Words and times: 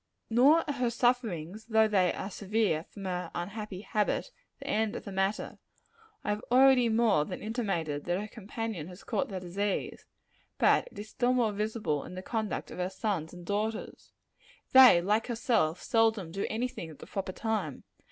Nor 0.31 0.63
are 0.67 0.73
her 0.77 0.89
sufferings 0.89 1.65
though 1.67 1.87
they 1.87 2.11
are 2.13 2.31
severe 2.31 2.85
from 2.85 3.05
her 3.05 3.29
unhappy 3.35 3.81
habit, 3.81 4.31
the 4.59 4.65
end 4.65 4.95
of 4.95 5.03
the 5.03 5.11
matter. 5.11 5.59
I 6.23 6.31
have 6.31 6.43
already 6.51 6.89
more 6.89 7.23
than 7.23 7.39
intimated 7.43 8.05
that 8.05 8.19
her 8.19 8.27
companion 8.27 8.87
has 8.87 9.03
caught 9.03 9.29
the 9.29 9.39
disease; 9.39 10.07
but 10.57 10.87
it 10.91 10.97
is 10.97 11.09
still 11.09 11.33
more 11.33 11.51
visible 11.51 12.03
in 12.03 12.15
the 12.15 12.23
conduct 12.23 12.71
of 12.71 12.79
her 12.79 12.89
sons 12.89 13.31
and 13.31 13.45
daughters. 13.45 14.11
They, 14.71 15.03
like 15.03 15.27
herself, 15.27 15.83
seldom 15.83 16.31
do 16.31 16.47
any 16.49 16.67
thing 16.67 16.89
at 16.89 16.97
the 16.97 17.05
proper 17.05 17.31
time. 17.31 17.83